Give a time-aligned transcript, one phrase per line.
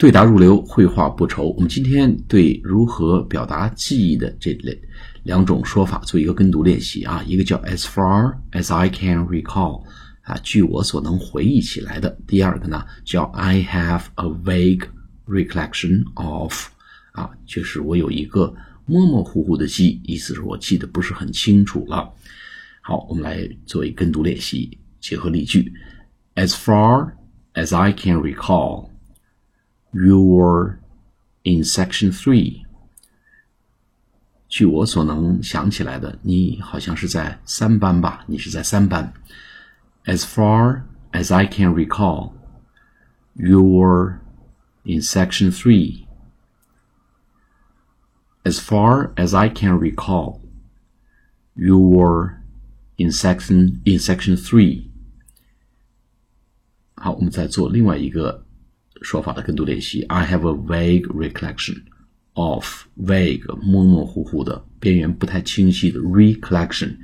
[0.00, 1.50] 对答如流，绘画不愁。
[1.50, 4.80] 我们今天对如何表达记忆的这类
[5.24, 7.22] 两种说法做一个跟读练习啊。
[7.26, 9.84] 一个叫 as far as I can recall，
[10.22, 12.16] 啊，据我所能回忆起来的。
[12.26, 14.84] 第二个呢叫 I have a vague
[15.28, 16.68] recollection of，
[17.12, 18.54] 啊，就是我有一个
[18.86, 22.10] 模模糊糊的记忆，意思是我记得不是很清楚了。
[22.80, 25.70] 好，我们来做一跟读练习，结合例句。
[26.36, 27.10] As far
[27.52, 28.88] as I can recall。
[29.91, 30.77] You were
[31.43, 32.65] in section three。
[34.47, 38.23] 据我所能想起来的，你好像是在三班吧？
[38.27, 39.13] 你是在三班。
[40.05, 42.33] As far as I can recall,
[43.33, 44.19] you were
[44.83, 46.05] in section three.
[48.43, 50.41] As far as I can recall,
[51.55, 52.35] you were
[52.97, 54.89] in section in section three.
[56.93, 58.45] 好，我们再做另外一个
[59.01, 60.01] 说法的跟读练习。
[60.03, 61.83] I have a vague recollection
[62.33, 66.97] of vague 模模糊糊的，边缘不太清晰的 recollection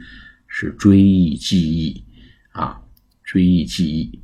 [0.48, 2.04] 是追忆记忆
[2.52, 2.82] 啊，
[3.24, 4.20] 追忆记忆，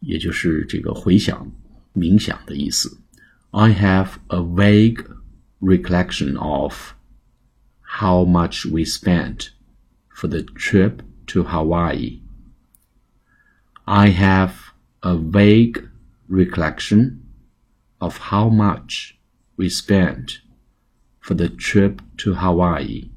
[0.00, 1.50] 也就是这个回想、
[1.94, 3.00] 冥想的意思。
[3.50, 5.04] I have a vague
[5.60, 6.92] recollection of
[7.80, 9.48] how much we spent
[10.12, 12.20] for the trip to Hawaii.
[13.84, 14.52] I have
[15.00, 15.84] a vague
[16.28, 17.18] recollection
[17.98, 19.14] of how much
[19.56, 20.40] we spent
[21.20, 23.10] for the trip to Hawaii。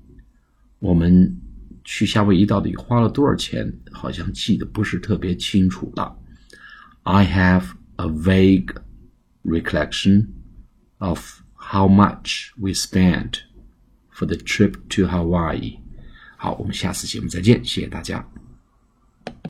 [0.79, 1.41] 我们
[1.83, 3.79] 去夏威夷到底花了多少钱？
[3.91, 6.17] 好像记得不是特别清楚了。
[7.03, 8.75] I have a vague
[9.43, 10.27] recollection
[10.97, 13.39] of how much we spent
[14.13, 15.79] for the trip to Hawaii。
[16.37, 18.29] 好，我们下次节目再见，谢谢大家。